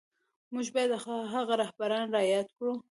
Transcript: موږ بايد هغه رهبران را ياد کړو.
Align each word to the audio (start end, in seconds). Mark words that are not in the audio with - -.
موږ 0.53 0.67
بايد 0.75 0.91
هغه 1.35 1.53
رهبران 1.61 2.05
را 2.15 2.21
ياد 2.31 2.47
کړو. 2.57 2.71